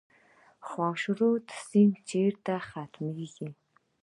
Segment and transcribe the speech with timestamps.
[0.67, 3.49] خاشرود سیند چیرته ختمیږي؟